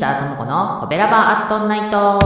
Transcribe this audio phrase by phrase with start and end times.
[0.00, 2.18] ターともこのコベラバアットナイト。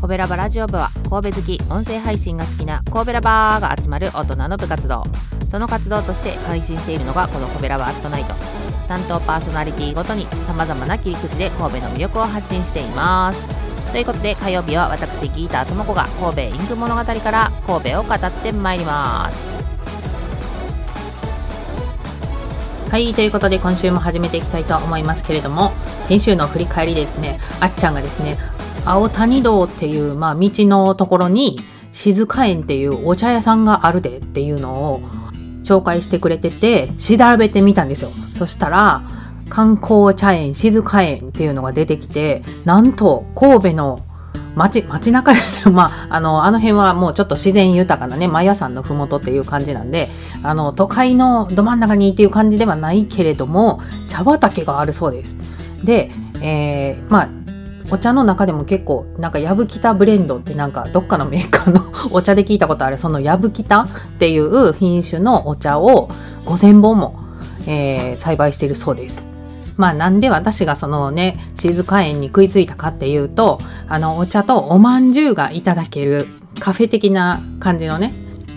[0.00, 5.02] コベラバラジオ部は神戸好き音声配信が好きな神戸ラバーが集まる大人の部活動。
[5.50, 8.34] その活動として配信しているのがこのコベラバアットナイト。
[8.86, 13.66] 担当パーソナリティごとに様々な切り口で神戸の魅力を発信しています。
[13.90, 19.55] ということで火曜日は私ギーターともこが神戸インク物語から神戸を語ってまいります。
[22.96, 25.72] はいということで今週も始めていきたいと思いますけれども
[26.08, 28.38] 先週の振り返りですねあっちゃんがですね
[28.86, 31.58] 青谷道っていう、まあ、道のところに
[31.92, 35.02] 静か園っていうお茶屋さんがあるでっていうのを
[35.62, 38.08] 紹介してくれてて調べてみたんですよ。
[38.08, 39.02] そしたら
[39.50, 44.05] 観光茶園静か園っていうのが出てきてなんと神戸の
[44.56, 45.38] 街街中で
[45.70, 50.08] まああのあの辺はもうちょっと自然豊かなねマヤ山の麓っていう感じなんで
[50.42, 55.36] あの都会のど真ん中にっていう感じではないけれども茶畑があるそうです
[55.84, 57.28] で、えー、まあ
[57.90, 66.08] お茶の中でも結構なんかヤブキタブレンドってなんかどっかのメーカーの お茶で聞いたことあるそのヤブキタっていう品種のお茶を
[66.46, 67.16] 5,000本も、
[67.66, 69.35] えー、栽培しているそうです。
[69.76, 76.26] まあなんで私がそのね静か園に食いついたかっていうとあのお茶とおまんじゅうがいただける
[76.58, 78.12] カフェ的な感じのね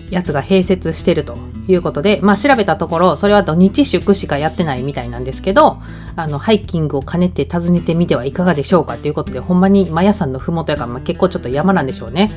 [0.09, 5.77] やつが併設してるということで、まあ、調べたところそれは土日祝しかやってないみたいなんですけど
[6.15, 12.31] あのハイキングを兼ねて訪ねてみてはいかがでしょうかということでほんまにマヤ山の麓やから、まあ、結構ちょっと山なんでしょうね。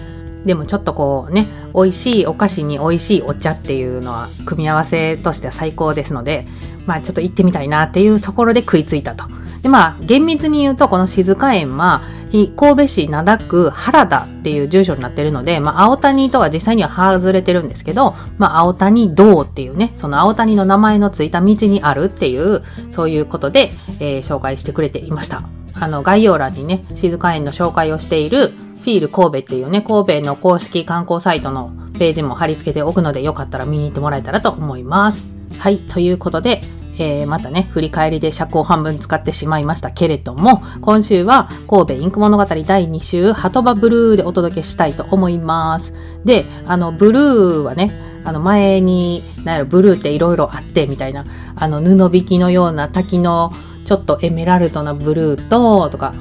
[0.44, 6.46] でもちょっとこうね美味しいお菓子に美味しいお茶っていうのは組み合わせとしては最高ですので
[6.86, 9.24] まあちょっと行ってみたいなっていうところで食いついたと。
[9.62, 25.42] でまあ厳密に言うとこの静園は神戸市灘区原田っていう住所になってるので、まあ、青谷とは実際には外れてるんですけど、まあ、青谷道っていうねその青谷の名前のついた道にあるっていうそういうことで、えー、紹介してくれていました
[25.74, 28.52] あの概要欄にね静園の紹介をしている
[28.82, 36.60] フィール神戸っていうね神戸の公式観光サイトのページも貼り付けておくのでよかったら見に行ってもらえたらと思いますはいということで
[36.98, 45.94] えー、またね、振り返りで尺を半分使ってしまいましたけれども、今週は神戸インク物語第2週、ハトバブルーでお届けしたいと思います。
[46.24, 47.90] で、あの、ブルーはね、
[48.24, 51.24] あの前に、なんやろ、ブルーっていろいろあってみたいな、
[51.56, 53.52] あの布引きのような滝の
[53.84, 56.14] ちょっとエメラルドなブルーと、とか、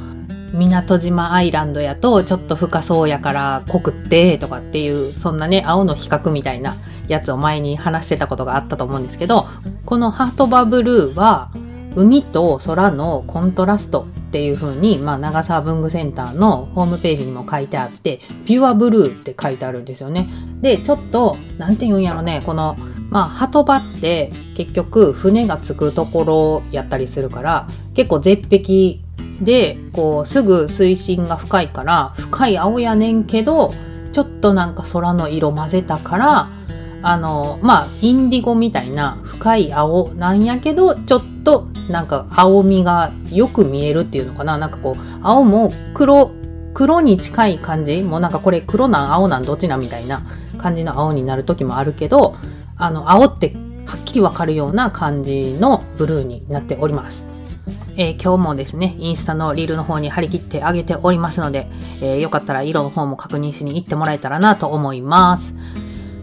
[0.54, 6.76] 港島アイランドやとちょっと深そうやから濃くってとかっていうそんなね青の比較みたいな
[7.08, 9.48] やつを前に話してたことがあったと思うんですけど
[9.86, 11.52] このハートバブルーは
[11.96, 20.30] 海と空のコントラストっていう風に、まあ、長沢文具センターのホームページにも書いてあってピュアブルーって書いてあるんですよね。
[20.62, 22.78] でちょっと何て言うんやろねこの
[23.10, 29.02] まあ鳩場って結局船が着くところやったりするから結構絶壁
[29.42, 33.74] でこうすぐ水深が深いから深い青やねんけど
[34.14, 36.50] ちょっとなんか空の色混ぜたから
[37.02, 46.32] あのまあインディゴみたいな深い青なんやけどちょっとなんか青みがよく見えるっていうのかななんかこう青も黒
[46.74, 50.22] 黒に近い感じもうなんかこれ黒なん青なんどっちなんみたいな
[50.58, 52.36] 感じの青になる時もあるけど
[52.78, 53.54] あの青って
[53.86, 57.31] はっきりわかるような感じのブルーになっております。
[57.98, 61.68] えー、今日もですね、インスタのリールの方に張り切ってあげておりますので、
[62.02, 65.54] えー、よかったら色の方も確認しに行ってもらえたらなと思います。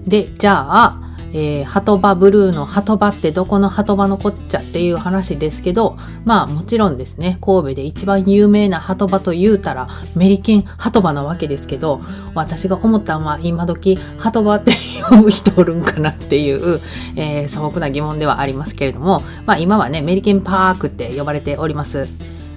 [0.05, 12.01] で、じゃあ、えー、ハトバブルーのハトバってどこのハトバのこっちゃっていう話ですけどまあもちろんですね神戸で一番有名なハトバと言うたらメリケンハトバなわけですけど
[12.35, 14.73] 私が思ったのは今時ハトバって
[15.11, 16.81] 呼ぶ人おるんかなっていう、
[17.17, 22.09] えー、素朴な疑問ではありますけれどもまあ今はねメリケンパークって呼ばれております。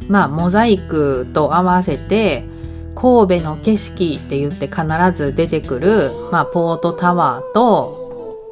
[0.08, 2.44] まあモザイクと合わせて
[2.96, 4.84] 神戸の景色って言って必
[5.16, 8.01] ず出てくる、まあ、ポートタワーと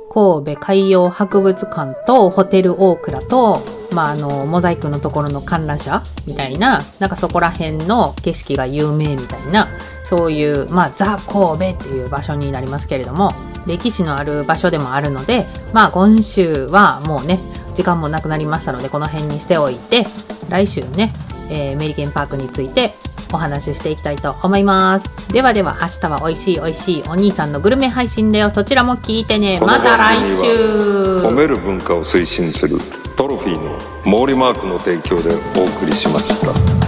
[0.10, 3.62] 神戸海洋博物館とホテルオークラと、
[3.94, 9.70] まあ、あのモザイクのところの観覧車みたいななんかそこら辺の景色が有名みたいな
[10.04, 13.32] そういう、まあ、ザ・神戸っていう場所になりますけれども
[13.68, 17.38] 歴史のある場所でもあるので、まあ、今週はもうね
[17.76, 20.08] 時間もなくなりましたのでこの辺にしておいて
[20.50, 21.12] 来週ね、
[21.52, 22.94] えー、メリケンパークについて
[23.32, 25.34] お話ししていきたいと思います。
[25.34, 28.50] ではでは明日は美味しい美味しいお兄さんのグルメ配信だよ。
[28.50, 29.60] そちらも聞いてね。
[29.60, 32.78] また来週褒める文化を推進する
[33.16, 36.79] トロフィーの毛利マークの提供でお送りしました。